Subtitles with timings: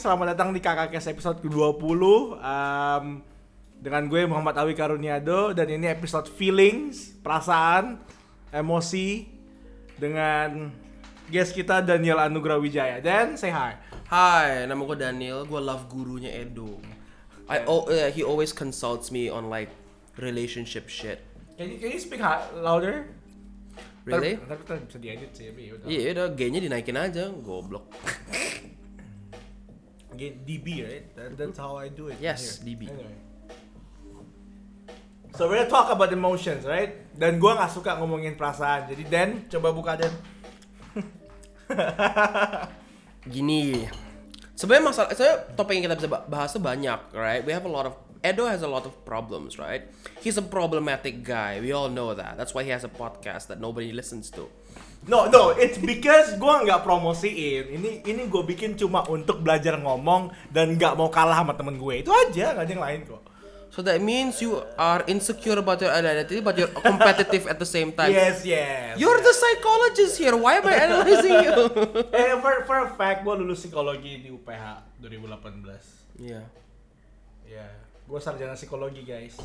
[0.00, 1.76] Selamat datang di Kakak Kes episode ke-20
[2.40, 3.04] um,
[3.84, 8.00] Dengan gue Muhammad Awi Karuniado Dan ini episode feelings, perasaan,
[8.48, 9.28] emosi
[10.00, 10.72] Dengan
[11.28, 13.76] guest kita Daniel Anugrah Wijaya Dan say hi
[14.08, 15.44] Hai, nama gue Daniel.
[15.44, 16.80] Gue love gurunya Edo.
[17.46, 19.68] I oh, uh, he always consults me on like
[20.16, 21.20] relationship shit.
[21.60, 22.24] Can you, can you speak
[22.56, 23.06] louder?
[24.08, 24.40] Really?
[24.40, 25.86] Ntar bisa diedit sih tapi yaudah.
[25.86, 27.86] Iya, udah G-nya dinaikin aja, goblok.
[30.18, 31.06] Get DB right?
[31.14, 32.74] That, that's how I do it Yes, here.
[32.74, 32.90] DB.
[32.90, 33.18] Anyway.
[35.38, 37.06] So we're gonna talk about emotions, right?
[37.14, 38.90] Dan gua nggak suka ngomongin perasaan.
[38.90, 40.10] Jadi Dan, coba buka Dan.
[43.30, 43.86] Gini,
[44.58, 47.44] sebenarnya masalah, saya topik yang kita bisa ba- bahas banyak, right?
[47.46, 49.88] We have a lot of Edo has a lot of problems, right?
[50.20, 51.56] He's a problematic guy.
[51.56, 52.36] We all know that.
[52.36, 54.44] That's why he has a podcast that nobody listens to.
[55.08, 57.72] No, no, it's because gua nggak promosiin.
[57.72, 62.04] Ini ini gue bikin cuma untuk belajar ngomong dan nggak mau kalah sama temen gue.
[62.04, 63.22] Itu aja, nggak ada yang lain kok.
[63.70, 67.94] So that means you are insecure about your identity, but you're competitive at the same
[67.94, 68.10] time.
[68.10, 68.98] Yes, yes.
[68.98, 70.34] You're the psychologist here.
[70.34, 71.54] Why am I analyzing you?
[72.20, 76.18] Eh, for, for a fact, gue lulus psikologi di UPH 2018.
[76.18, 76.42] Iya.
[77.46, 77.66] Ya,
[78.04, 79.38] gue sarjana psikologi guys.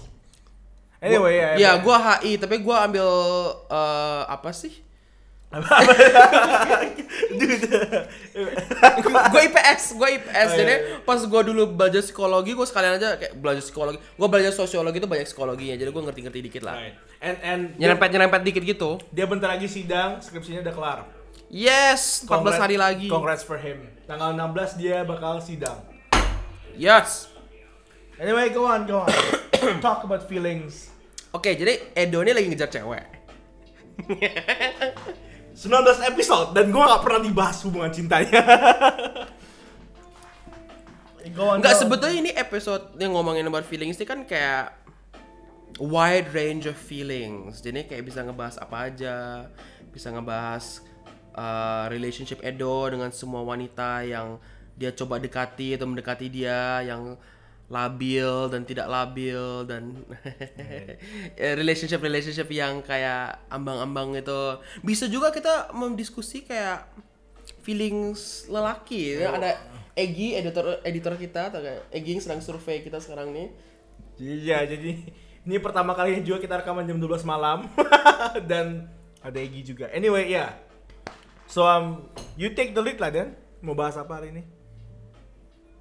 [1.06, 1.50] Anyway, ya.
[1.59, 3.06] Ya, gua HI, tapi gua ambil
[3.70, 4.84] eh, apa sih?
[9.31, 10.48] Gue IPS, gue IPS.
[10.52, 10.98] Oh, Jadi iya, iya.
[11.02, 13.98] pas gua dulu belajar psikologi, gua sekalian aja kayak belajar psikologi.
[14.16, 16.76] Gua belajar sosiologi itu banyak psikologinya, jadi gua ngerti-ngerti dikit lah.
[16.76, 16.95] Right.
[17.23, 19.00] And and Nyerempet nyerempet dikit gitu.
[19.09, 21.00] dia bentar lagi sidang, skripsinya udah kelar.
[21.48, 23.08] Yes, 14 Congrats- hari lagi.
[23.08, 23.88] Congrats for him.
[24.06, 25.80] Tanggal 16 dia bakal sidang.
[26.76, 27.31] Yes.
[28.20, 29.11] Anyway, go on, go on.
[29.86, 30.92] Talk about feelings.
[31.31, 33.06] Oke, jadi Edo ini lagi ngejar cewek.
[35.56, 38.44] 19 episode dan gua nggak pernah dibahas hubungan cintanya.
[41.36, 44.78] Enggak sebetulnya ini episode yang ngomongin about feelings ini kan kayak
[45.81, 47.59] wide range of feelings.
[47.59, 49.49] Jadi kayak bisa ngebahas apa aja,
[49.92, 50.80] bisa ngebahas
[51.36, 54.39] uh, relationship Edo dengan semua wanita yang
[54.76, 57.16] dia coba dekati atau mendekati dia yang
[57.65, 60.05] labil dan tidak labil dan
[61.59, 66.86] relationship relationship yang kayak ambang-ambang itu bisa juga kita mendiskusi kayak
[67.65, 69.58] feelings lelaki ya ada
[69.95, 73.49] Egi editor editor kita atau kayak Egi yang sedang survei kita sekarang nih
[74.15, 74.95] Iya, jadi
[75.43, 77.67] ini pertama kali juga kita rekaman jam 12 malam
[78.49, 78.87] dan
[79.20, 79.92] ada Egi juga.
[79.92, 80.55] Anyway, ya.
[81.52, 82.08] So um,
[82.39, 83.36] you take the lead lah Dan.
[83.59, 84.43] Mau bahas apa hari ini?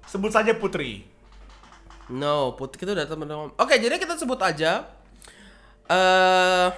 [0.09, 1.14] Sebut saja Putri.
[2.11, 4.85] No putih kita udah teman-teman oke jadi kita sebut aja
[5.89, 6.69] eh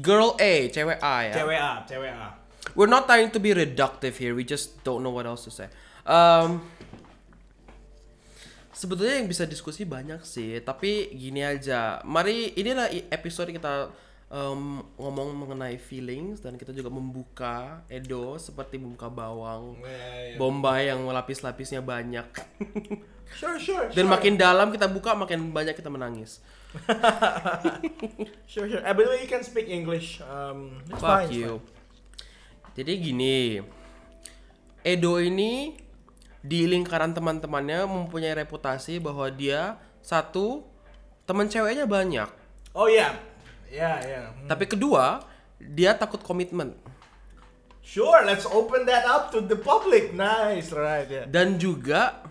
[0.00, 2.42] girl A cewek A ya Cewek A, cewek A.
[2.72, 4.32] We're not trying to be reductive here.
[4.32, 5.68] We just don't know what else to say.
[6.08, 6.64] Um,
[8.72, 12.00] sebetulnya yang bisa diskusi banyak sih, tapi gini aja.
[12.06, 13.92] Mari inilah episode kita
[14.32, 19.76] um, ngomong mengenai feelings dan kita juga membuka Edo seperti membuka bawang,
[20.40, 22.26] bombay yang lapis-lapisnya banyak.
[23.32, 23.88] Sure, sure.
[23.96, 24.12] dan sure.
[24.12, 26.44] makin dalam kita buka, makin banyak kita menangis.
[28.44, 28.84] Sure, sure.
[28.84, 30.20] Eh, by the way, you can speak English.
[30.20, 31.64] Um, it's Fuck fine, you.
[32.76, 33.64] Jadi gini,
[34.84, 35.80] Edo ini
[36.44, 40.68] di lingkaran teman-temannya mempunyai reputasi bahwa dia satu
[41.24, 42.76] teman ceweknya banyak, fine.
[42.76, 43.16] Oh iya.
[43.72, 44.28] Ya, ya.
[44.28, 44.48] Hmm.
[44.52, 45.24] tapi kedua
[45.56, 46.76] dia takut komitmen
[47.82, 50.14] Sure, let's open that up to the public.
[50.14, 51.02] Nice, right?
[51.10, 51.26] Yeah.
[51.26, 52.22] dan juga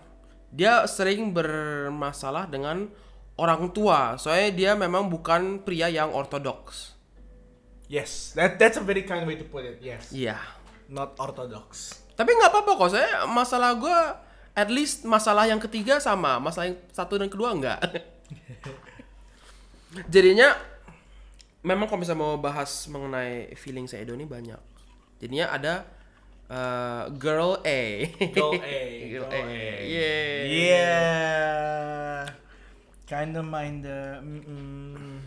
[0.48, 2.88] dia sering bermasalah dengan
[3.36, 4.16] orang tua.
[4.16, 6.96] Soalnya dia memang bukan pria yang ortodoks.
[7.92, 9.76] Yes, that that's a very kind way to put it.
[9.84, 10.08] Yes.
[10.08, 10.40] Iya.
[10.88, 12.00] Not orthodox.
[12.16, 12.90] Tapi nggak apa-apa kok.
[12.96, 13.98] Saya masalah gue,
[14.56, 17.80] at least masalah yang ketiga sama, masalah yang satu dan kedua enggak.
[20.12, 20.56] Jadinya,
[21.62, 24.58] memang kalau misalnya mau bahas mengenai feeling saya Edo ini banyak.
[25.22, 25.74] Jadinya ada
[26.50, 27.82] eh, girl A.
[28.34, 28.82] Girl A.
[29.14, 29.42] girl, girl A.
[29.42, 29.86] A.
[29.86, 30.38] Yeah.
[30.50, 32.18] Yeah.
[33.06, 34.18] Kinda mind the.
[34.20, 35.22] Mm-mm.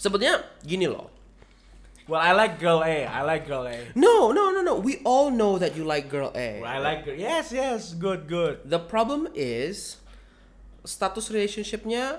[0.00, 1.12] Sebetulnya gini loh.
[2.10, 3.06] Well, I like girl A.
[3.06, 3.94] I like girl A.
[3.94, 4.74] No, no, no, no.
[4.82, 6.58] We all know that you like girl A.
[6.58, 7.14] I like girl.
[7.14, 7.94] Yes, yes.
[7.94, 8.66] Good, good.
[8.66, 10.02] The problem is
[10.82, 12.18] status relationshipnya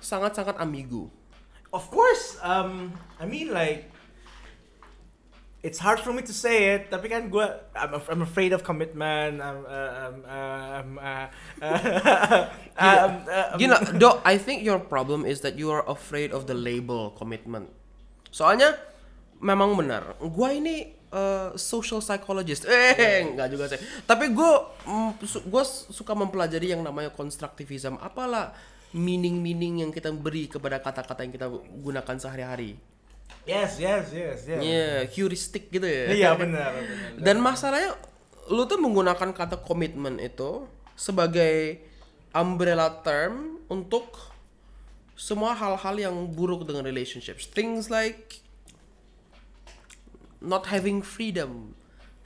[0.00, 1.12] sangat-sangat ambigu.
[1.72, 2.36] Of course.
[2.42, 3.90] Um, I mean like.
[5.58, 7.42] It's hard for me to say it, tapi kan gue,
[7.74, 9.42] I'm, I'm afraid of commitment.
[9.42, 11.26] I'm, uh, um, um, uh,
[12.78, 13.12] um,
[13.58, 17.10] Gini, lah, Do, I think your problem is that you are afraid of the label
[17.10, 17.74] commitment.
[18.30, 18.78] Soalnya
[19.42, 22.64] memang benar, gua ini uh, social psychologist.
[22.70, 23.80] Eh, enggak juga sih.
[24.04, 24.52] Tapi gue
[25.26, 27.96] gue suka mempelajari yang namanya konstruktivism.
[28.00, 28.52] Apalah
[28.96, 31.46] meaning-meaning yang kita beri kepada kata-kata yang kita
[31.84, 32.80] gunakan sehari-hari.
[33.44, 34.60] Yes, yes, yes, yes.
[34.60, 36.12] Iya, heuristik gitu ya.
[36.12, 36.72] Iya benar.
[36.76, 37.20] benar.
[37.20, 37.96] Dan masalahnya
[38.48, 40.64] lu tuh menggunakan kata komitmen itu
[40.96, 41.80] sebagai
[42.32, 44.16] umbrella term untuk
[45.16, 47.48] semua hal-hal yang buruk dengan relationships.
[47.48, 48.40] Things like
[50.40, 51.72] not having freedom.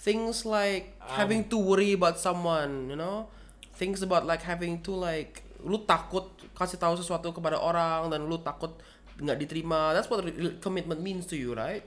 [0.02, 3.30] Things like having to worry about someone, you know?
[3.78, 6.26] Things about like having to like lu takut
[6.62, 8.78] kasih tahu sesuatu kepada orang dan lu takut
[9.18, 9.92] nggak diterima.
[9.92, 10.22] That's what
[10.62, 11.82] commitment means to you, right?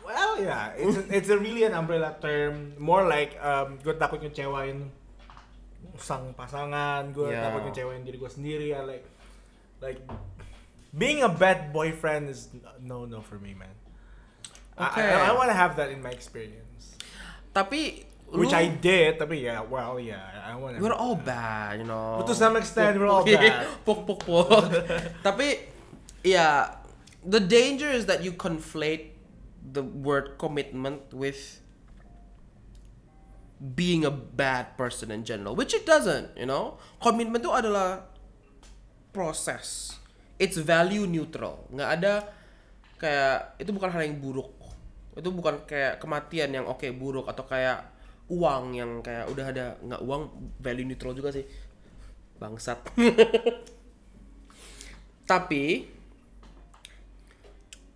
[0.00, 2.72] Well, yeah, it's a, it's a really an umbrella term.
[2.80, 4.88] More like um, gue takut ngecewain
[6.00, 7.52] sang pasangan, gue Yeah.
[7.52, 8.72] takut ngecewain diri gue sendiri.
[8.72, 9.04] I like
[9.84, 10.00] like
[10.96, 12.48] being a bad boyfriend is
[12.80, 13.76] no no for me, man.
[14.80, 15.10] I- Okay.
[15.10, 16.94] I, I, want to have that in my experience,
[17.50, 19.16] Tapi which lu- I did.
[19.16, 20.76] Tapi yeah, well, yeah, I want.
[20.80, 22.20] We're all bad, you know.
[22.20, 23.66] But to some extent, we're all bad.
[23.86, 24.68] pok pok pok.
[25.26, 25.64] Tapi
[26.24, 26.76] ya,
[27.24, 29.16] the danger is that you conflate
[29.64, 31.60] the word commitment with
[33.58, 36.78] being a bad person in general, which it doesn't, you know.
[37.02, 38.06] Komitmen itu adalah
[39.10, 39.98] proses.
[40.38, 41.66] It's value neutral.
[41.74, 42.14] Nggak ada
[43.02, 44.54] kayak itu bukan hal yang buruk.
[45.18, 47.97] Itu bukan kayak kematian yang oke buruk atau kayak
[48.28, 50.22] uang yang kayak udah ada nggak uang
[50.60, 51.48] value neutral juga sih.
[52.38, 52.78] Bangsat.
[55.30, 55.88] Tapi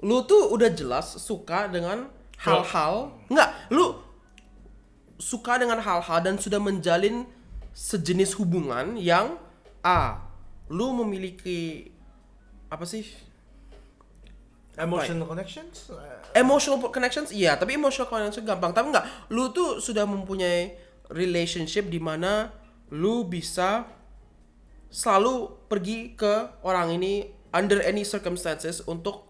[0.03, 2.11] lu tuh udah jelas suka dengan
[2.43, 3.95] hal-hal nggak lu
[5.23, 7.23] suka dengan hal-hal dan sudah menjalin
[7.71, 9.39] sejenis hubungan yang
[9.87, 10.19] a
[10.67, 11.87] lu memiliki
[12.67, 13.07] apa sih
[14.81, 15.93] Emotional connections.
[15.93, 16.01] Uh,
[16.33, 20.77] emotional connections iya tapi emotional connection gampang tapi enggak lu tuh sudah mempunyai
[21.13, 22.49] relationship di mana
[22.93, 23.85] lu bisa
[24.89, 29.29] selalu pergi ke orang ini under any circumstances untuk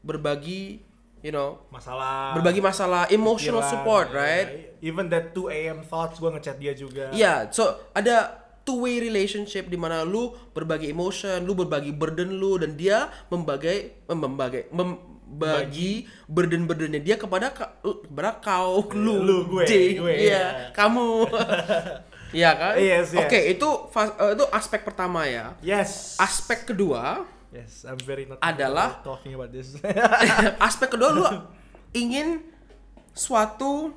[0.00, 0.80] berbagi
[1.20, 2.36] you know masalah.
[2.36, 4.16] berbagi masalah emotional pikiran, support ya.
[4.16, 4.48] right
[4.78, 5.82] Even that 2 a.m.
[5.82, 7.10] thoughts, gue ngechat dia juga.
[7.10, 12.60] Iya, so ada two way relationship di mana lu berbagi emotion, lu berbagi burden lu
[12.60, 20.12] dan dia membagi membagi membagi burden-burdennya dia kepada kepada kau lu, Lu, gue, dia, gue,
[20.12, 20.44] iya, iya.
[20.76, 21.08] kamu.
[22.28, 22.76] Iya kan?
[22.76, 23.24] Yes, yes.
[23.24, 25.56] Oke, itu fas- eh, itu aspek pertama ya.
[25.64, 26.12] Yes.
[26.20, 29.80] Aspek kedua, Yes, I'm very not Adalah- talking about this.
[30.68, 31.24] aspek kedua lu
[31.96, 32.44] ingin
[33.16, 33.96] suatu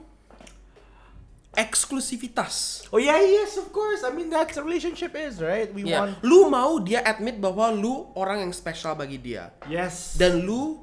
[1.51, 2.87] eksklusivitas.
[2.89, 4.03] oh yeah, yes, of course.
[4.03, 5.67] I mean that's a relationship is, right?
[5.69, 10.15] We Ya, want lu mau dia admit bahwa lu orang yang spesial bagi dia yes.
[10.15, 10.79] dan lu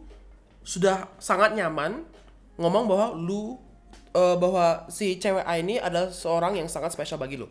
[0.60, 2.04] sudah sangat nyaman
[2.60, 3.56] ngomong bahwa lu
[4.12, 7.48] eh, bahwa si cewek A ini adalah seorang yang sangat spesial bagi lu.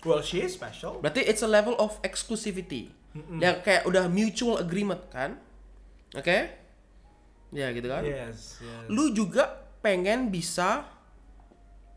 [0.00, 0.96] well, she is special.
[1.00, 2.88] Berarti it's a level of exclusivity.
[3.36, 5.36] Yang kayak udah mutual agreement kan?
[6.16, 6.48] Oke?
[7.50, 8.00] Ya gitu kan?
[8.06, 8.86] Yes, yes.
[8.88, 10.86] Lu juga pengen bisa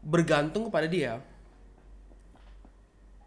[0.03, 1.23] bergantung kepada dia.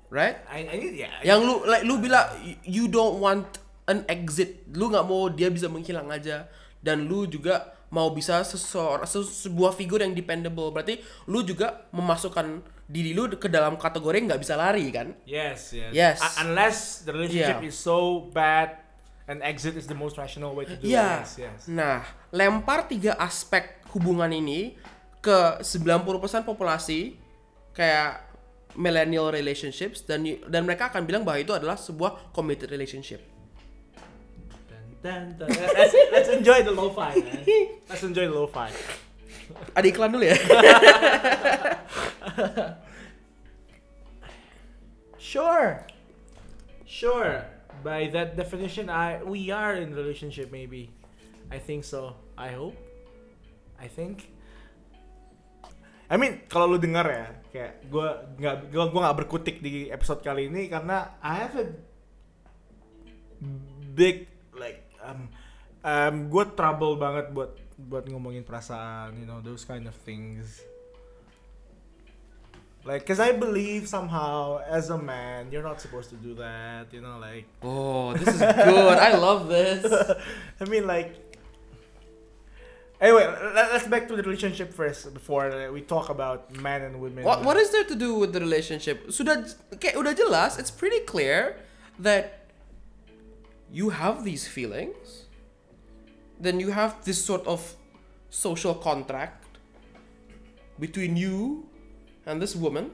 [0.06, 0.38] Right?
[0.46, 1.18] I, I yeah.
[1.26, 2.30] yang lu like lu bilang
[2.62, 3.58] you don't want
[3.90, 6.46] an exit lu nggak mau dia bisa menghilang aja
[6.78, 12.62] dan lu juga mau bisa seseorang se- sebuah figur yang dependable berarti lu juga memasukkan
[12.86, 15.90] diri lu ke dalam kategori nggak bisa lari kan Yes, yes.
[15.90, 16.18] Yes.
[16.38, 17.66] Unless the relationship Yeah.
[17.66, 18.78] is so bad
[19.26, 21.26] and exit is the most rational way to do ya it.
[21.26, 21.60] Yes, yes.
[21.66, 24.78] nah lempar tiga aspek hubungan ini
[25.26, 27.18] ke 90% populasi
[27.74, 28.22] kayak
[28.78, 33.18] millennial relationships dan dan mereka akan bilang bahwa itu adalah sebuah committed relationship.
[35.06, 37.46] Let's, let's enjoy the lo-fi, man.
[37.86, 38.74] Let's enjoy the lo-fi.
[39.78, 40.34] ada iklan dulu ya
[45.26, 45.82] Sure.
[46.86, 47.42] Sure.
[47.82, 50.94] By that definition, I we are in relationship maybe.
[51.50, 52.14] I think so.
[52.38, 52.78] I hope.
[53.74, 54.30] I think.
[56.06, 58.08] I mean, kalau lu dengar ya, kayak gue
[58.38, 61.66] nggak gua, gua nggak berkutik di episode kali ini karena I have a
[63.96, 65.26] big like um
[65.82, 70.62] um gue trouble banget buat buat ngomongin perasaan, you know, those kind of things.
[72.86, 76.86] Like, cause I believe somehow as a man, you're not supposed to do that.
[76.94, 78.96] You know, like, Oh, this is good.
[79.02, 79.82] I love this.
[80.62, 81.25] I mean, like.
[83.00, 86.96] Anyway, let- let's back to the relationship first before uh, we talk about men and
[87.00, 87.24] women.
[87.24, 89.12] What what is there to do with the relationship?
[89.12, 89.44] Sudah
[89.76, 91.60] kayak udah jelas, it's pretty clear
[92.00, 92.48] that
[93.68, 95.28] you have these feelings.
[96.40, 97.76] Then you have this sort of
[98.32, 99.44] social contract
[100.80, 101.68] between you
[102.24, 102.92] and this woman.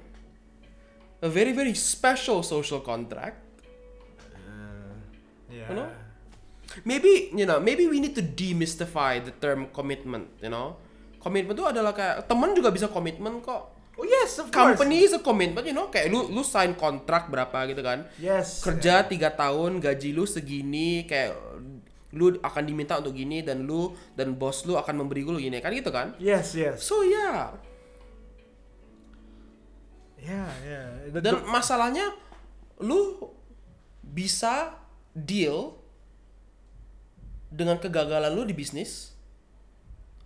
[1.22, 3.38] A very, very special social contract.
[5.46, 5.68] Yeah.
[5.70, 5.90] You know?
[6.82, 10.80] Maybe, you know, maybe we need to demystify the term commitment, you know?
[11.20, 13.70] Commitment itu adalah kayak teman juga bisa komitmen kok.
[13.92, 14.74] Oh yes, of course.
[14.80, 18.08] Company is a commitment, you know, kayak lu lu sign kontrak berapa gitu kan.
[18.16, 18.64] Yes.
[18.64, 21.36] Kerja tiga tahun, gaji lu segini, kayak
[22.16, 25.72] lu akan diminta untuk gini dan lu dan bos lu akan memberi lu gini kan
[25.72, 26.16] gitu kan.
[26.16, 26.80] Yes, yes.
[26.80, 27.52] So yeah.
[30.22, 30.88] Yeah, yeah.
[31.10, 32.14] The- Dan masalahnya
[32.78, 33.28] lu
[34.02, 34.78] bisa
[35.12, 35.81] deal
[37.52, 39.12] dengan kegagalan lu di bisnis.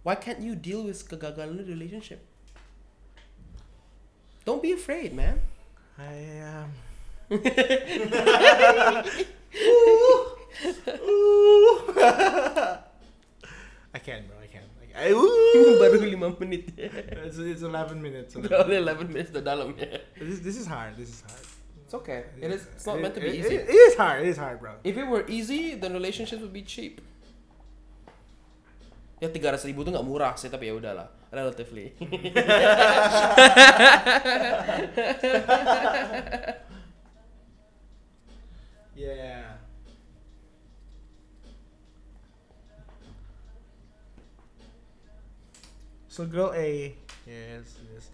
[0.07, 2.23] Why can't you deal with kegagalan lu di relationship?
[4.47, 5.43] Don't be afraid, man.
[5.99, 6.71] I um.
[13.95, 14.37] I can't, bro.
[14.43, 14.65] I can't.
[14.97, 15.77] I, ooh.
[15.81, 18.33] Baru 5 menit it's, it's 11 minutes.
[18.35, 20.01] Udah 11 minutes udah dalam ya.
[20.17, 20.97] This, this is hard.
[20.97, 21.45] This is hard.
[21.85, 22.25] It's okay.
[22.41, 22.65] It is.
[22.73, 23.57] It's not It- meant to be it- easy.
[23.61, 24.25] It, it is hard.
[24.25, 24.81] It is hard, bro.
[24.81, 27.05] If it were easy, then relationships would be cheap.
[29.17, 31.97] Ya 300 ribu tuh nggak murah sih, tapi ya udahlah, relatively.
[38.97, 39.61] Yeah.
[46.09, 46.97] So girl A,
[47.29, 48.09] yes, yes.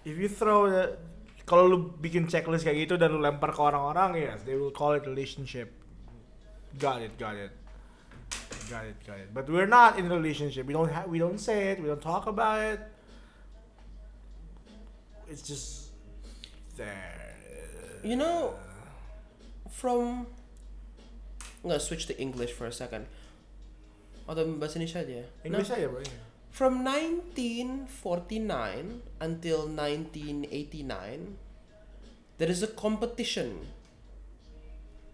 [0.00, 0.96] If you throw the,
[1.44, 4.96] kalau lu bikin checklist kayak gitu dan lu lempar ke orang-orang, yes, they will call
[4.96, 5.68] it relationship.
[6.80, 7.52] Got it, got it,
[8.70, 9.32] got it, got it.
[9.32, 10.66] But we're not in a relationship.
[10.66, 11.80] We don't have, we don't say it.
[11.80, 12.80] We don't talk about it.
[15.28, 15.90] It's just
[16.76, 17.34] there.
[18.02, 18.54] You know,
[19.70, 20.26] from
[21.62, 23.06] I'm gonna switch to English for a second.
[24.28, 25.24] Atau bahasa Indonesia aja.
[25.24, 25.26] ya?
[25.44, 26.04] English aja bro.
[26.52, 27.92] From 1949
[29.20, 31.38] until 1989,
[32.38, 33.68] there is a competition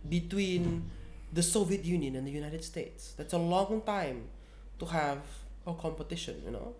[0.09, 0.89] between
[1.35, 3.13] the Soviet Union and the United States.
[3.19, 4.31] That's a long time
[4.79, 5.19] to have
[5.67, 6.75] a competition, you know?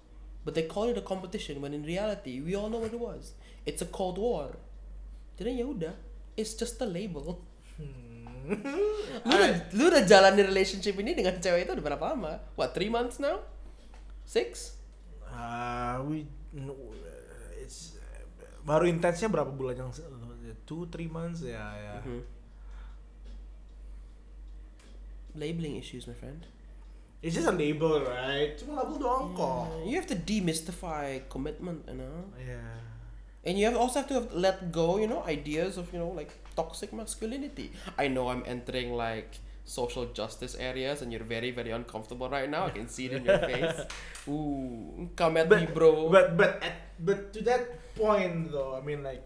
[0.45, 3.33] But they call it a competition when in reality, we all know what it was.
[3.67, 4.55] It's a Cold War.
[5.41, 5.95] Jadi ya udah,
[6.39, 7.43] it's just a label.
[9.27, 12.39] lu, udah, lu udah jalani relationship ini dengan cewek itu udah berapa lama?
[12.55, 13.41] What, three months now?
[14.29, 14.79] Six?
[15.35, 16.77] Uh, we no,
[17.59, 18.23] it's uh,
[18.63, 19.91] baru intensnya berapa bulan yang
[20.63, 22.21] two three months ya ya Mhm.
[25.35, 26.47] Labeling issues, my friend.
[27.25, 31.97] it's just a label right cuma label doang kok You have to demystify commitment, you
[32.01, 32.19] know?
[32.37, 32.81] yeah
[33.45, 36.09] And you have also have to have let go, you know, ideas of, you know,
[36.09, 37.73] like toxic masculinity.
[38.01, 39.37] I know I'm entering like
[39.69, 42.65] social justice areas and you're very, very uncomfortable right now.
[42.69, 43.85] I can see it in your face.
[44.33, 46.09] Ooh, come at me, bro.
[46.09, 49.25] but but at, but to that point though I mean like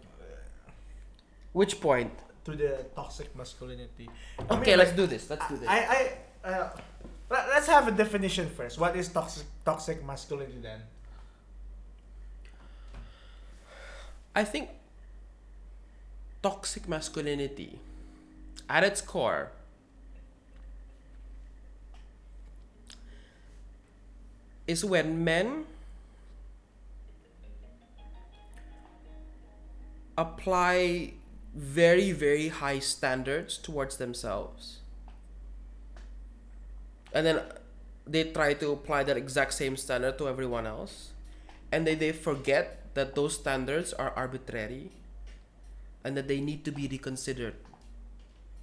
[1.51, 2.11] Which point?
[2.51, 5.29] To the toxic masculinity I Okay, mean, let's like, do this.
[5.29, 5.67] Let's do this.
[5.69, 5.79] I
[6.43, 6.69] I uh,
[7.29, 10.81] let- let's have a definition first what is toxic toxic masculinity then
[14.35, 14.69] I think
[16.41, 17.79] toxic masculinity,
[18.69, 19.51] at its core,
[24.67, 25.65] is when men
[30.17, 31.13] apply
[31.53, 34.79] very, very high standards towards themselves.
[37.13, 37.41] And then
[38.05, 41.11] they try to apply that exact same standard to everyone else.
[41.71, 44.91] And they, they forget that those standards are arbitrary
[46.03, 47.55] and that they need to be reconsidered.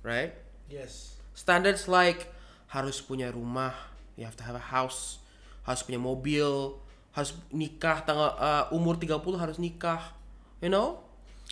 [0.02, 0.34] Right?
[0.70, 2.32] yes Standards like
[2.72, 3.76] harus punya rumah,
[4.16, 5.20] you have to have a house,
[5.68, 6.80] harus punya mobil,
[7.12, 10.00] harus nikah tanggal uh, umur 30 harus nikah.
[10.64, 11.05] You know?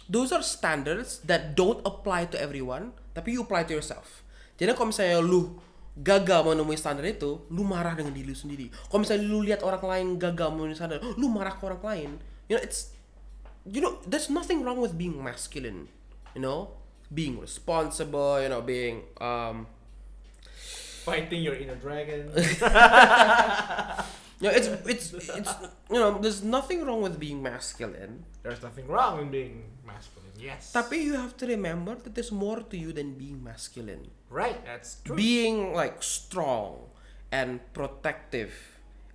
[0.05, 4.21] Those are standards that don't apply to everyone, tapi you apply to yourself.
[4.61, 5.57] Jadi kalau misalnya lu
[5.97, 8.69] gagal menemui standar itu, lu marah dengan diri lu sendiri.
[8.69, 12.11] Kalau misalnya lu lihat orang lain gagal memenuhi standar, lu marah ke orang lain.
[12.51, 12.93] You know, it's
[13.65, 15.89] you know, there's nothing wrong with being masculine.
[16.37, 16.77] You know,
[17.09, 18.43] being responsible.
[18.45, 19.65] You know, being um,
[21.05, 22.33] fighting your inner dragon
[24.43, 25.53] you know, it's it's it's
[25.91, 28.25] you know, there's nothing wrong with being masculine.
[28.43, 29.55] there's nothing wrong in being
[29.89, 34.11] masculine yes Tapi you have to remember that there's more to you than being masculine.
[34.29, 36.93] right that's true Being like strong
[37.33, 38.53] and protective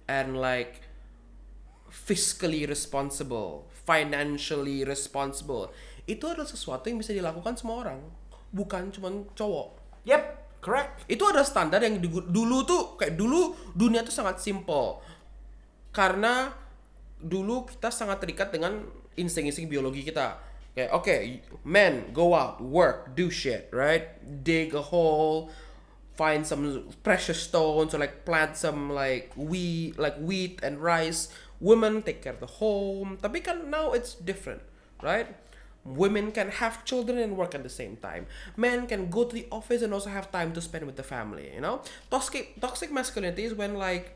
[0.09, 0.81] and like
[1.89, 5.69] fiscally responsible, financially responsible.
[6.05, 8.01] Itu adalah sesuatu yang bisa dilakukan semua orang,
[8.49, 9.77] bukan cuman cowok.
[10.05, 10.23] Yep,
[10.59, 11.07] correct.
[11.07, 15.01] Itu ada standar yang dulu tuh kayak dulu dunia tuh sangat simple.
[15.89, 16.53] karena
[17.19, 18.85] dulu kita sangat terikat dengan
[19.17, 20.39] insting-insting biologi kita.
[20.77, 21.15] Kayak oke,
[21.65, 24.15] men go out, work, do shit, right?
[24.23, 25.49] Dig a hole,
[26.15, 31.33] find some precious stones or like plant some like wheat, like wheat and rice.
[31.59, 33.19] Women take care of the home.
[33.19, 34.63] Tapi kan now it's different,
[35.03, 35.35] right?
[35.89, 38.29] Women can have children and work at the same time.
[38.53, 41.49] Men can go to the office and also have time to spend with the family.
[41.49, 41.81] You know,
[42.13, 44.13] toxic toxic masculinity is when like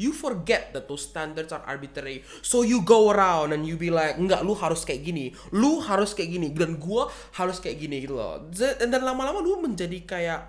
[0.00, 2.24] you forget that those standards are arbitrary.
[2.40, 6.16] So you go around and you be like, enggak, lu harus kayak gini, lu harus
[6.16, 8.48] kayak gini, dan gua harus kayak gini gitu loh.
[8.50, 10.40] Dan lama-lama lu menjadi kayak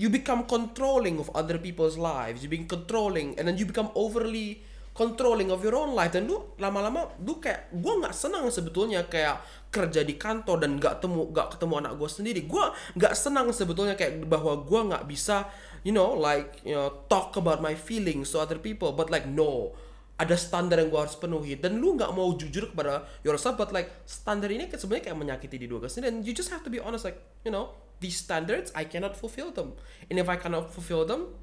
[0.00, 4.64] you become controlling of other people's lives, you become controlling, and then you become overly
[4.94, 6.14] controlling of your own life.
[6.14, 9.42] Dan lu lama-lama lu kayak gua nggak senang sebetulnya kayak
[9.74, 12.40] kerja di kantor dan nggak temu nggak ketemu anak gua sendiri.
[12.46, 15.50] Gua nggak senang sebetulnya kayak bahwa gua nggak bisa
[15.82, 18.94] you know like you know talk about my feelings to other people.
[18.94, 19.74] But like no.
[20.14, 21.58] Ada standar yang gua harus penuhi.
[21.58, 25.66] Dan lu nggak mau jujur kepada yourself but like standar ini sebenarnya kayak menyakiti di
[25.66, 26.14] dua sendiri.
[26.14, 29.50] And you just have to be honest like you know these standards I cannot fulfill
[29.50, 29.74] them.
[30.06, 31.34] And if I cannot fulfill them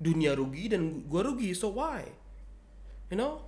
[0.00, 1.52] dunia rugi dan gua rugi.
[1.52, 2.16] So why
[3.10, 3.42] you know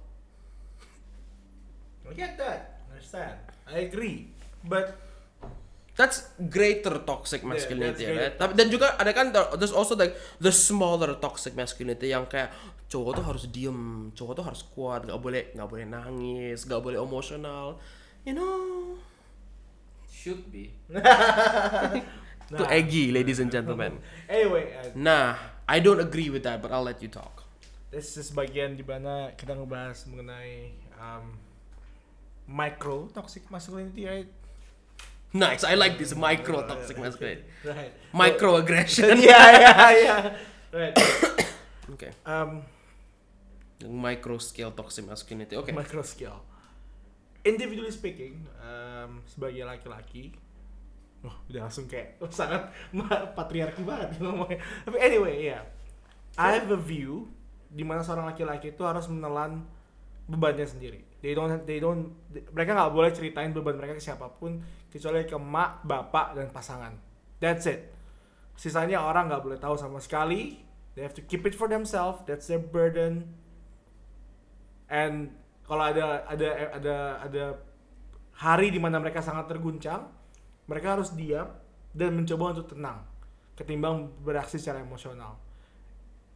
[2.08, 2.80] I get that.
[2.88, 3.36] Understand.
[3.68, 4.32] I agree.
[4.64, 4.96] But
[5.98, 8.34] That's greater toxic masculinity, that's right?
[8.38, 12.54] Tapi dan juga ada kan the- there's also like the smaller toxic masculinity yang kayak
[12.86, 17.02] cowok tuh harus diem, cowok tuh harus kuat, nggak boleh nggak boleh nangis, nggak boleh
[17.02, 17.82] emosional,
[18.22, 18.94] you know.
[20.06, 20.70] Should be.
[22.46, 23.98] Itu eggy, ladies and gentlemen.
[24.30, 25.34] anyway, uh, Nah,
[25.66, 27.42] I don't agree with that, but I'll let you talk.
[27.88, 31.36] This is bagian di mana kita ngebahas mengenai um,
[32.44, 34.28] micro toxic masculinity, right?
[35.32, 37.44] Nice, I like this micro toxic masculinity.
[37.60, 37.92] Right.
[38.16, 39.20] Microaggression.
[39.28, 40.22] yeah, yeah, yeah.
[40.72, 40.96] Right.
[41.88, 42.12] Okay.
[42.28, 42.68] Um,
[43.80, 45.56] Micro scale toxic masculinity.
[45.56, 45.72] Okay.
[45.72, 46.44] micro skill.
[47.40, 50.36] Individually speaking, um, sebagai laki-laki,
[51.24, 52.68] oh, udah langsung kayak oh, sangat
[53.40, 54.60] patriarki banget ngomongnya.
[54.84, 55.64] Tapi anyway, ya,
[56.36, 57.32] I have a view
[57.68, 59.64] di mana seorang laki-laki itu harus menelan
[60.28, 61.00] bebannya sendiri.
[61.20, 62.14] They don't, they don't,
[62.52, 66.94] mereka nggak boleh ceritain beban mereka ke siapa pun kecuali ke mak, bapak, dan pasangan.
[67.40, 67.90] That's it.
[68.58, 70.62] Sisanya orang nggak boleh tahu sama sekali.
[70.94, 72.26] They have to keep it for themselves.
[72.26, 73.30] That's their burden.
[74.90, 77.44] And kalau ada ada ada ada
[78.34, 80.10] hari di mana mereka sangat terguncang,
[80.66, 81.54] mereka harus diam
[81.94, 83.04] dan mencoba untuk tenang
[83.58, 85.34] ketimbang bereaksi secara emosional.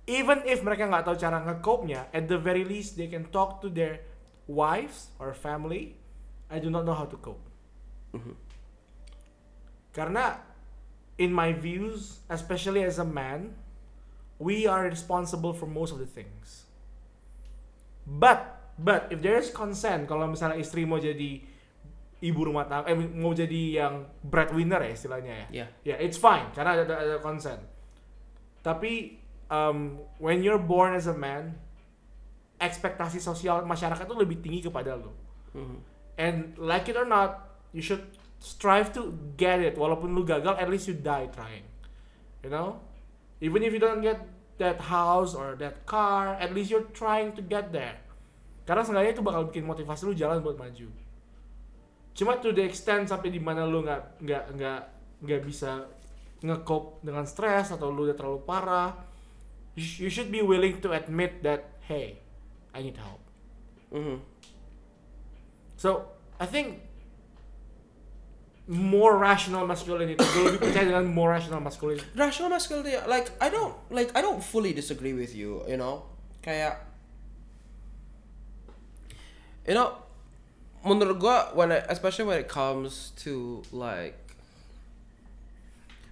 [0.06, 3.70] Even if mereka nggak tahu cara nge-cope-nya, at the very least they can talk to
[3.70, 4.02] their
[4.50, 5.94] wives or family.
[6.52, 7.40] I do not know how to cope.
[9.96, 10.42] Karena
[11.16, 13.56] in my views, especially as a man,
[14.36, 16.66] we are responsible for most of the things.
[18.04, 21.38] But but if there is consent kalau misalnya istri mau jadi
[22.22, 25.46] ibu rumah tangga eh mau jadi yang breadwinner ya istilahnya ya.
[25.64, 25.68] Yeah.
[25.86, 27.62] Ya, it's fine karena ada ada consent.
[28.60, 29.21] Tapi
[29.52, 31.52] um, when you're born as a man,
[32.56, 35.12] ekspektasi sosial masyarakat tuh lebih tinggi kepada lo.
[35.52, 35.76] Mhm.
[36.16, 38.00] And like it or not, you should
[38.40, 39.76] strive to get it.
[39.76, 41.68] Walaupun lu gagal, at least you die trying.
[42.40, 42.80] You know?
[43.44, 44.22] Even if you don't get
[44.56, 47.98] that house or that car, at least you're trying to get there.
[48.62, 50.86] Karena seenggaknya itu bakal bikin motivasi lu jalan buat maju.
[52.14, 54.80] Cuma to the extent sampai di mana lu nggak nggak nggak
[55.26, 55.82] nggak bisa
[56.42, 58.94] nge-cope dengan stres atau lu udah terlalu parah,
[59.74, 62.18] you, should be willing to admit that hey,
[62.74, 63.20] I need help.
[63.92, 64.20] Mhm.
[65.76, 66.06] So
[66.38, 66.80] I think
[68.68, 70.14] more rational masculinity.
[70.16, 72.06] Gue lebih percaya dengan more rational masculinity.
[72.14, 76.06] rational masculinity like I don't like I don't fully disagree with you you know
[76.46, 76.78] kayak
[79.66, 79.98] you know
[80.86, 84.18] menurut gua when I, especially when it comes to like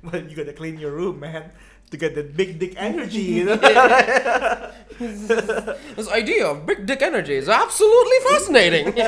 [0.06, 1.52] But you gotta clean your room, man,
[1.90, 3.42] to get that big dick energy.
[3.42, 3.58] You know?
[5.00, 8.86] this idea of big dick energy is absolutely fascinating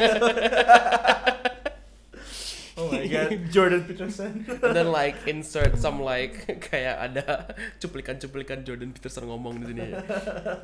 [2.78, 4.46] oh my god, Jordan Peterson.
[4.48, 9.92] and then like insert some like kayak ada cuplikan-cuplikan Jordan Peterson ngomong di sini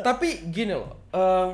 [0.01, 1.53] tapi gini loh eh,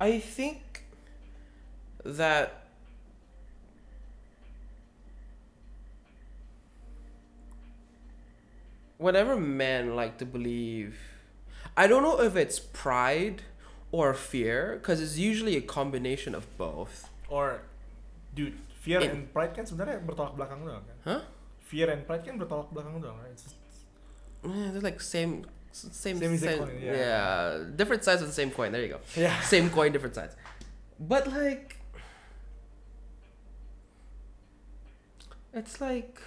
[0.00, 0.84] I think
[2.04, 2.59] that
[9.00, 11.00] whatever men like to believe,
[11.76, 13.42] I don't know if it's pride
[13.90, 17.08] or fear, because it's usually a combination of both.
[17.32, 17.64] Or,
[18.36, 20.98] dude, fear In- and pride kan sebenarnya bertolak belakang doang kan?
[21.08, 21.20] Huh?
[21.70, 23.32] fear and pride kan bertolak belakang doang right?
[23.32, 23.56] It's-
[24.40, 26.96] Eh, They're like same, same, Same the coin, yeah.
[26.96, 27.36] yeah.
[27.76, 28.72] different sides of the same coin.
[28.72, 29.00] There you go.
[29.14, 30.32] yeah Same coin, different sides.
[30.98, 31.76] But like,
[35.52, 36.20] it's like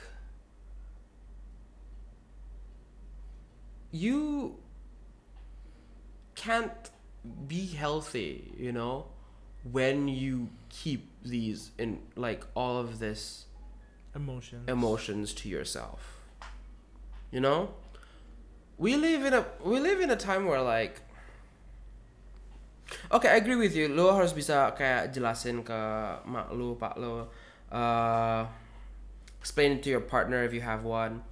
[3.93, 4.57] you
[6.35, 6.89] can't
[7.47, 9.05] be healthy, you know,
[9.71, 13.45] when you keep these in like all of this
[14.15, 16.19] emotion emotions to yourself.
[17.31, 17.69] You know?
[18.77, 21.01] We live in a we live in a time where like
[23.11, 23.89] Okay, I agree with you.
[23.89, 25.79] Lo harus bisa kayak jelasin ke
[26.29, 27.29] mak lu, pak lo,
[27.73, 28.45] uh,
[29.39, 31.25] explain it to your partner if you have one.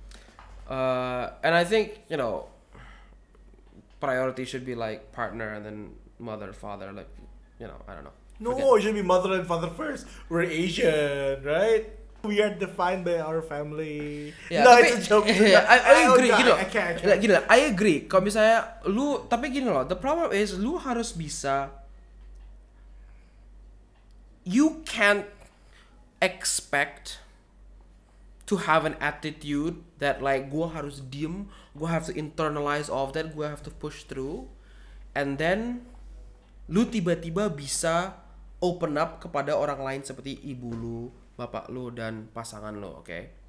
[0.70, 2.48] Uh, and I think you know,
[4.00, 5.78] priority should be like partner and then
[6.20, 6.92] mother, father.
[6.92, 7.10] Like,
[7.60, 8.16] you know, I don't know.
[8.42, 11.94] no Forget- it should be mother and father first we're Asian right
[12.26, 15.94] we are defined by our family Ya, no tapi, it's a joke ya, I, I
[16.10, 16.54] Oh, agree God, gitu.
[16.58, 17.22] I can't, I can't.
[17.22, 18.10] Gini I agree.
[18.10, 21.70] Kalau misalnya lu, tapi gini loh, the problem is lu harus bisa.
[24.42, 25.30] You can't
[26.18, 27.22] expect
[28.52, 31.48] to have an attitude that like gua harus diem,
[31.80, 34.52] have to internalize all of that, gua have to push through,
[35.16, 35.88] and then
[36.68, 38.20] lu tiba-tiba bisa
[38.60, 41.00] open up kepada orang lain seperti ibu lu,
[41.40, 43.42] bapak lu dan pasangan lu, oke?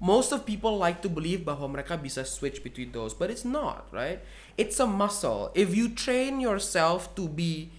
[0.00, 3.90] most of people like to believe bahwa mereka bisa switch between those, but it's not,
[3.90, 4.22] right?
[4.54, 5.50] It's a muscle.
[5.58, 7.74] If you train yourself to be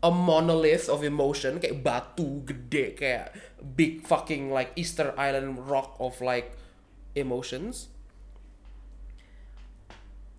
[0.00, 3.36] a monolith of emotion, kayak batu gede, kayak
[3.76, 6.56] big fucking like Easter Island rock of like
[7.12, 7.92] emotions,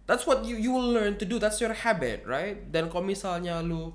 [0.09, 1.37] that's what you you will learn to do.
[1.37, 2.57] That's your habit, right?
[2.73, 3.93] Dan kalau misalnya lu,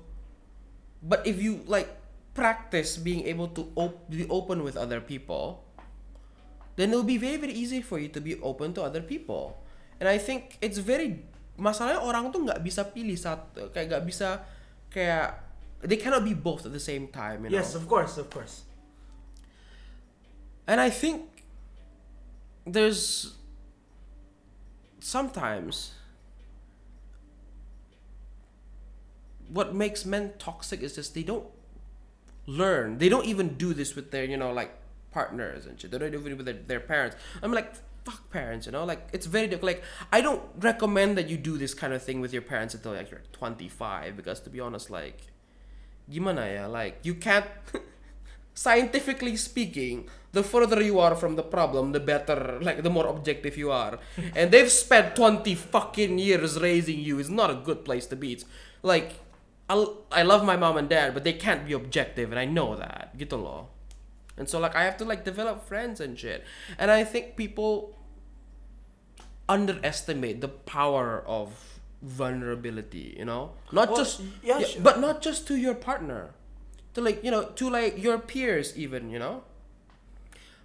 [1.03, 1.91] but if you like
[2.31, 5.67] practice being able to op- be open with other people,
[6.79, 9.59] then it'll be very very easy for you to be open to other people.
[9.99, 11.27] And I think it's very
[11.57, 14.45] masalahnya orang tuh nggak bisa pilih satu kayak nggak bisa
[14.93, 15.46] kayak
[15.81, 17.43] they cannot be both at the same time.
[17.43, 17.57] You know?
[17.57, 18.63] yes of course of course
[20.67, 21.21] And I think
[22.65, 23.35] there's
[24.99, 25.93] sometimes
[29.49, 31.47] what makes men toxic is just they don't
[32.45, 32.97] learn.
[32.97, 34.73] They don't even do this with their, you know, like
[35.11, 35.91] partners and shit.
[35.91, 37.15] They don't do it with their, their parents.
[37.41, 38.83] I'm like, fuck parents, you know?
[38.83, 39.75] Like, it's very difficult.
[39.75, 42.93] Like, I don't recommend that you do this kind of thing with your parents until
[42.93, 45.21] like you're 25 because to be honest, like,
[46.09, 46.67] gimana ya?
[46.67, 47.45] Like, you can't.
[48.57, 53.55] scientifically speaking, the further you are from the problem, the better, like the more objective
[53.55, 53.99] you are.
[54.35, 57.19] and they've spent 20 fucking years raising you.
[57.19, 58.33] It's not a good place to be.
[58.33, 58.45] It's
[58.81, 59.21] like,
[59.69, 62.75] I'll, I love my mom and dad, but they can't be objective, and I know
[62.75, 63.15] that.
[63.17, 63.67] Gitu loh.
[64.37, 66.43] And so, like, I have to, like, develop friends and shit.
[66.77, 67.95] And I think people
[69.49, 73.53] underestimate the power of vulnerability, you know?
[73.71, 74.81] Not Well, just, yeah, yeah, sure.
[74.81, 76.33] but not just to your partner.
[76.93, 79.45] To like you know to like your peers even you know?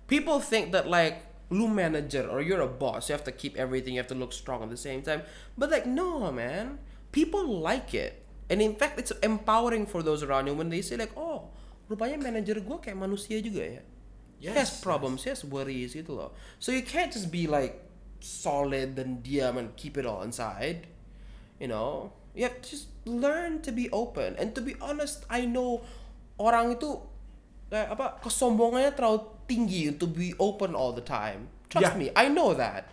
[0.09, 3.93] People think that like lu manager or you're a boss you have to keep everything
[3.95, 5.23] you have to look strong at the same time.
[5.61, 6.79] But like no man.
[7.13, 8.25] People like it.
[8.49, 11.53] And in fact it's empowering for those around you when they say like oh
[11.93, 13.83] rupanya manager gue kayak manusia juga ya?
[14.41, 16.33] He has Yes, problems he has worries gitu loh.
[16.57, 17.85] So you can't just be like
[18.25, 20.89] solid and diam and keep it all inside
[21.63, 22.11] you know?
[22.35, 24.35] You have to just learn to be open.
[24.35, 25.87] And to be honest I know
[26.43, 26.99] orang itu
[27.71, 31.47] kayak apa kesombongannya terlalu tinggi untuk be open all the time.
[31.71, 31.95] Trust Yeah.
[31.95, 32.91] me I know that.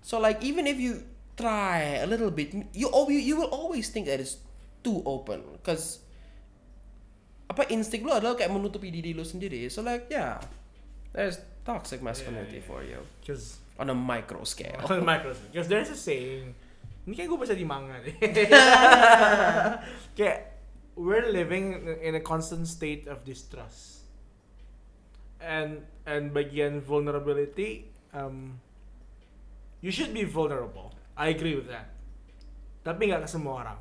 [0.00, 1.04] So like even if you
[1.36, 4.40] try a little bit you you, you will always think that it's
[4.80, 5.44] too open.
[5.60, 6.00] Because
[7.46, 9.68] apa insting lu adalah kayak menutupi diri lu sendiri.
[9.68, 10.40] So like yeah
[11.12, 13.02] there's toxic masculinity for you.
[13.20, 14.78] Because on a micro scale.
[14.90, 15.50] On a micro scale.
[15.52, 16.54] Because there's a saying
[17.06, 18.14] ini kayak gue baca di manga nih
[20.18, 20.56] kayak
[20.96, 24.08] we're living in a constant state of distrust.
[25.38, 28.58] And and bagian vulnerability um,
[29.84, 30.96] you should be vulnerable.
[31.14, 31.92] I agree with that.
[32.82, 33.78] Tapi nggak ke semua orang.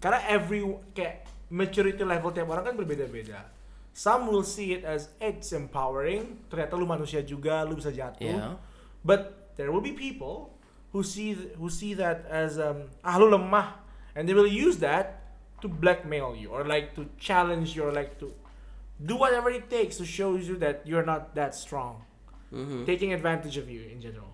[0.00, 0.64] Karena every
[0.96, 3.52] kayak maturity level tiap orang kan berbeda-beda.
[3.94, 6.42] Some will see it as it's empowering.
[6.50, 8.24] Ternyata lu manusia juga lu bisa jatuh.
[8.24, 8.58] Yeah.
[9.04, 10.56] But there will be people
[10.94, 13.82] who see who see that as um, ah lu lemah,
[14.14, 18.14] and they will use that to blackmail you or like to challenge you or like
[18.22, 18.30] to
[19.02, 22.06] do whatever it takes to show you that you're not that strong,
[22.54, 22.86] Mhm.
[22.86, 24.30] taking advantage of you in general.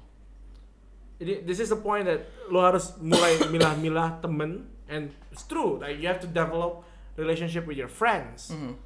[1.20, 5.96] Ini- this is the point that lo harus mulai milah-milah temen and it's true like
[5.96, 6.84] you have to develop
[7.16, 8.52] relationship with your friends.
[8.52, 8.76] Mhm.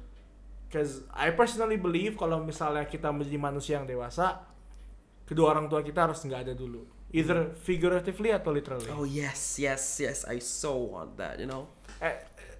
[0.67, 4.43] Because I personally believe kalau misalnya kita menjadi manusia yang dewasa,
[5.27, 6.83] kedua orang tua kita harus nggak ada dulu.
[7.15, 8.91] Either figuratively atau literally.
[8.91, 10.27] Oh yes, yes, yes.
[10.27, 11.71] I so want that, you know.
[12.03, 12.11] Eh,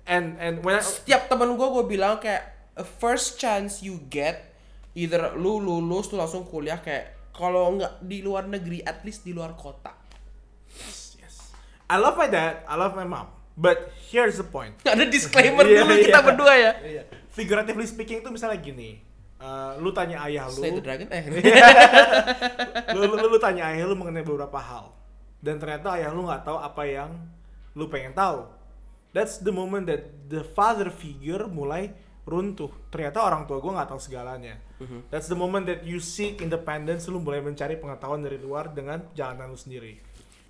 [0.05, 2.45] And and when I, Setiap temen gue gue bilang kayak
[2.77, 4.53] a first chance you get
[4.93, 9.33] either lu lulus tuh langsung kuliah kayak kalau nggak di luar negeri at least di
[9.33, 9.91] luar kota.
[11.17, 11.51] yes.
[11.89, 13.33] I love my dad, I love my mom.
[13.57, 14.77] But here's the point.
[14.85, 16.27] Ada disclaimer dulu kita iya.
[16.27, 16.71] berdua ya.
[16.85, 17.03] Iya.
[17.33, 19.01] Figuratively speaking itu misalnya gini.
[19.41, 21.23] Eh, lu tanya ayah lu, Slay the Dragon eh.
[22.95, 24.93] lu, lu, lu, lu tanya ayah lu mengenai beberapa hal.
[25.39, 27.11] Dan ternyata ayah lu nggak tahu apa yang
[27.75, 28.47] lu pengen tahu.
[29.15, 31.95] That's the moment that the father figure mulai
[32.27, 32.73] runtuh.
[32.91, 34.59] Ternyata orang tua gue nggak tahu segalanya.
[35.07, 39.53] That's the moment that you seek independence, lu mulai mencari pengetahuan dari luar dengan jalanan
[39.53, 40.03] lu sendiri.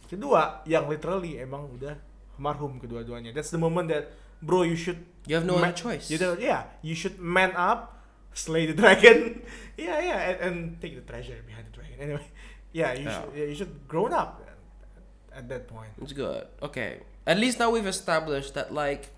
[0.10, 1.94] Kedua, yang literally emang udah
[2.42, 3.36] marhum kedua-duanya.
[3.36, 4.10] That's the moment that
[4.42, 6.10] bro you should You have no ma- other choice.
[6.10, 7.95] You yeah, you should man up,
[8.36, 9.42] slay the dragon.
[9.78, 11.98] yeah, yeah, and, and take the treasure behind the dragon.
[12.00, 12.28] Anyway,
[12.72, 13.22] yeah, you Yeah.
[13.22, 14.46] should yeah, you should grown up
[15.34, 15.90] at, at that point.
[16.02, 16.46] It's good.
[16.62, 17.02] Okay.
[17.26, 19.10] At least now we've established that like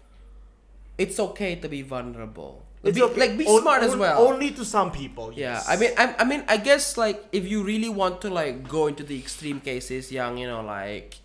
[0.98, 2.64] it's okay to be vulnerable.
[2.84, 3.20] It's Be- okay.
[3.20, 4.26] Like be On- smart as well.
[4.26, 5.34] Only to some people.
[5.34, 5.62] Yeah.
[5.68, 8.88] I mean, I, I mean, I guess like if you really want to like go
[8.88, 11.18] into the extreme cases, young, you know, like,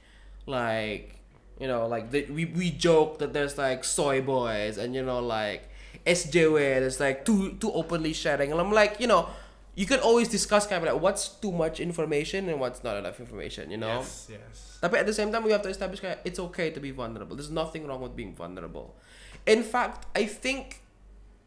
[0.46, 1.20] like,
[1.60, 5.20] you know, like the, we we joke that there's like soy boys and you know
[5.20, 5.68] like
[6.06, 9.28] SJW that's like too too openly sharing, and I'm like, you know,
[9.74, 13.20] you can always discuss kind of like what's too much information and what's not enough
[13.20, 14.04] information, you know.
[14.04, 14.78] Yes, yes.
[14.82, 17.38] Tapi at the same time, we have to establish kayak it's okay to be vulnerable.
[17.38, 18.98] There's nothing wrong with being vulnerable.
[19.46, 20.82] In fact, I think,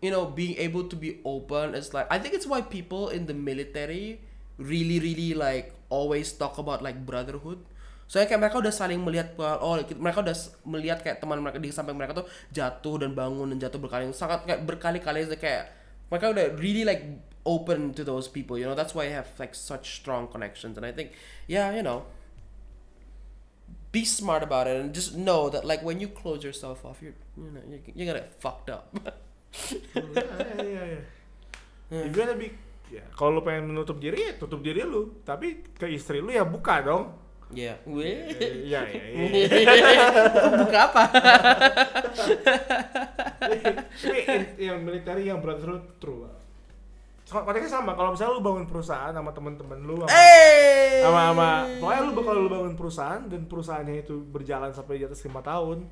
[0.02, 3.28] you know, being able to be open is like I think it's why people in
[3.28, 4.24] the military
[4.58, 7.60] really, really like always talk about like brotherhood.
[8.06, 10.38] Soalnya kayak mereka udah saling melihat oh mereka udah
[10.70, 14.46] melihat kayak teman mereka di samping mereka tuh jatuh dan bangun dan jatuh berkali sangat
[14.46, 15.74] kayak berkali-kali kayak
[16.14, 17.02] mereka udah really like
[17.50, 18.78] open to those people you know?
[18.78, 21.18] That's why I have like such strong connections and I think
[21.50, 22.06] yeah you know
[23.90, 27.18] be smart about it and just know that like when you close yourself off you're
[27.34, 28.94] you know you're, you're gonna get fucked up.
[29.96, 32.04] Yeah, yeah, yeah.
[32.04, 32.52] If you wanna be
[32.92, 35.24] ya kalau lu pengen menutup diri ya tutup diri lu.
[35.24, 37.08] Tapi ke istri lu ya buka dong.
[37.08, 39.06] yeah iya iya iya.
[40.66, 41.02] Buka apa?
[43.38, 46.26] Tapi yang militer yang brotherhood true.
[47.26, 47.98] So, konteksnya sama.
[47.98, 51.02] Kalau misalnya lu bangun perusahaan sama temen-temen lu sama hey!
[51.02, 51.50] sama sama
[51.82, 55.90] pokoknya lu bakal lu bangun perusahaan dan perusahaannya itu berjalan sampai di atas lima tahun.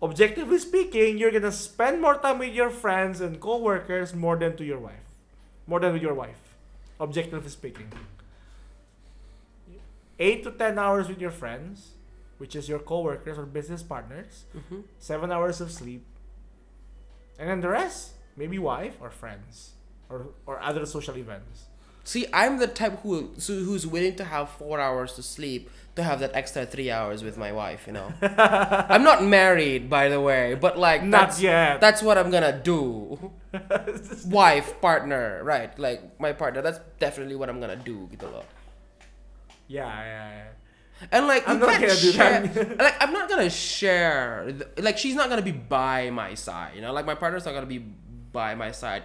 [0.00, 4.64] Objectively speaking you're gonna spend more time with your friends and coworkers more than to
[4.64, 5.04] your wife.
[5.68, 6.56] More than with your wife.
[6.96, 7.88] Objectively speaking
[10.20, 11.96] 8 to 10 hours with your friends
[12.40, 14.84] which is your coworkers or business partners Mhm.
[14.98, 16.04] 7 hours of sleep
[17.38, 19.74] and then the rest maybe wife or friends
[20.08, 21.66] or, or other social events
[22.04, 26.02] see I'm the type who so who's willing to have four hours to sleep to
[26.02, 28.08] have that extra three hours with my wife you know
[28.92, 31.80] I'm not married by the way but like Not that's, yet.
[31.80, 32.80] that's what I'm gonna do
[34.26, 38.44] wife partner right like my partner that's definitely what I'm gonna do gitu loh
[39.70, 41.06] Yeah, yeah, yeah.
[41.12, 42.78] And like I'm you not gonna do share, that.
[42.86, 44.52] like I'm not gonna share.
[44.78, 46.72] Like she's not gonna be by my side.
[46.74, 49.04] You know, like my partner's not gonna be by my side,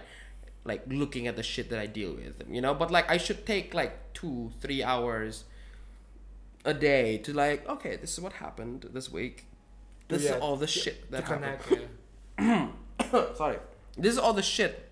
[0.64, 2.42] like looking at the shit that I deal with.
[2.50, 5.44] You know, but like I should take like two, three hours
[6.64, 9.46] a day to like, okay, this is what happened this week.
[10.08, 11.60] This is all the to- shit that happened.
[11.60, 11.90] connect.
[12.38, 12.68] Yeah.
[13.36, 13.58] Sorry,
[13.96, 14.90] this is all the shit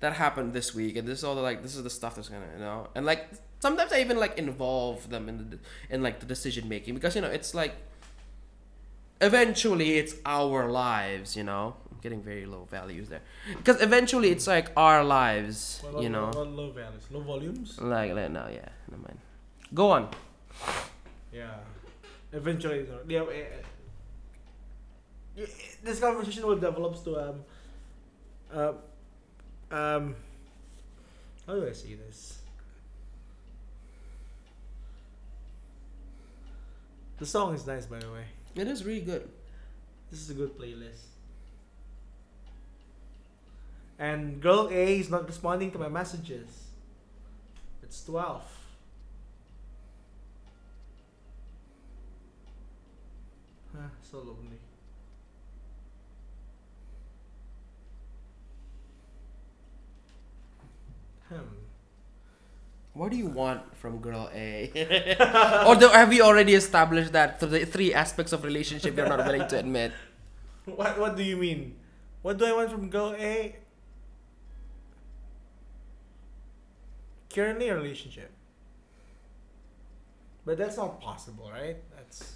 [0.00, 2.28] that happened this week, and this is all the like, this is the stuff that's
[2.28, 3.28] gonna, you know, and like
[3.60, 5.58] sometimes I even like involve them in the
[5.90, 7.74] in like the decision making because you know it's like
[9.20, 11.74] eventually it's our lives, you know.
[11.90, 13.22] I'm getting very low values there
[13.56, 16.30] because eventually it's like our lives, Well, you know.
[16.30, 17.80] low, low values, low volumes.
[17.80, 19.18] Like, like no, yeah, never mind.
[19.74, 20.08] Go on.
[21.32, 21.54] Yeah.
[22.32, 23.24] Eventually, yeah.
[25.38, 25.44] eh,
[25.82, 27.44] this conversation will develop to um,
[28.52, 28.72] uh,
[29.70, 30.14] um,
[31.46, 32.37] how do I see this?
[37.18, 38.24] The song is nice, by the way.
[38.54, 39.28] It is really good.
[40.10, 41.06] This is a good playlist.
[43.98, 46.68] And girl A is not responding to my messages.
[47.82, 48.42] It's 12.
[53.76, 54.58] Ah, so lonely.
[61.28, 61.67] Hmm.
[62.98, 64.74] What do you want from girl A?
[65.66, 69.24] or do, have we already established that through the three aspects of relationship you're not
[69.24, 69.92] willing to admit?
[70.66, 71.76] What What do you mean?
[72.22, 73.54] What do I want from girl A?
[77.38, 78.30] currently a relationship.
[80.44, 81.76] But that's not possible, right?
[81.94, 82.32] That's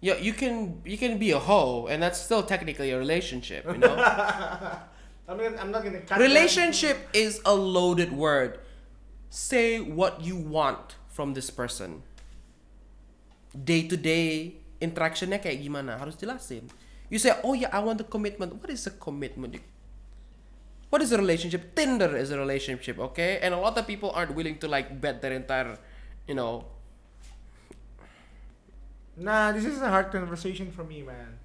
[0.00, 3.64] Yeah, you can you can be a hoe, and that's still technically a relationship.
[3.64, 3.96] You know,
[5.28, 8.60] I'm gonna, I'm not gonna cut relationship is a loaded word.
[9.32, 12.04] Say what you want from this person.
[13.56, 16.68] Day to day interactionnya kayak gimana harus jelasin.
[17.08, 18.60] You say, oh yeah, I want a commitment.
[18.60, 19.56] What is a commitment?
[20.92, 21.72] What is a relationship?
[21.72, 23.40] Tinder is a relationship, okay?
[23.40, 25.80] And a lot of people aren't willing to like bet their entire,
[26.28, 26.68] you know,
[29.16, 31.36] Nah, this is a hard conversation for me, man.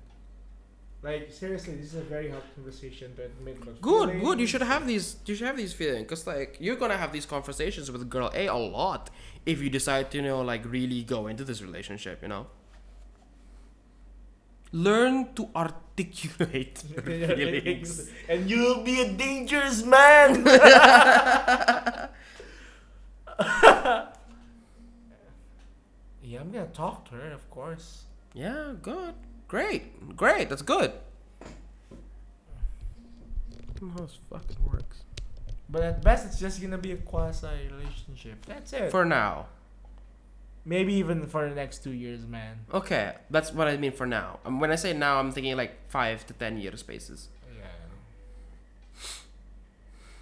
[1.03, 3.13] Like seriously, this is a very hard conversation.
[3.15, 3.31] But
[3.81, 4.39] Good, feelings- good.
[4.39, 5.17] You should have these.
[5.25, 8.47] You should have these feelings, cause like you're gonna have these conversations with girl A
[8.47, 9.09] a lot
[9.45, 12.21] if you decide to you know like really go into this relationship.
[12.23, 12.47] You know.
[14.73, 18.09] Learn to articulate your feelings.
[18.29, 20.43] and you'll be a dangerous man.
[20.45, 22.07] yeah,
[26.41, 28.03] I'm gonna talk to her, of course.
[28.33, 29.13] Yeah, good,
[29.47, 30.49] great, great.
[30.49, 30.91] That's good.
[31.41, 31.45] I
[33.79, 34.97] don't know how this fucking works.
[35.69, 38.45] But at best, it's just gonna be a quasi relationship.
[38.45, 38.91] That's it.
[38.91, 39.47] For now,
[40.65, 42.57] Maybe even for the next two years, man.
[42.73, 44.39] okay, that's what I mean for now.
[44.45, 47.29] Um, when I say now, I'm thinking like five to ten year spaces.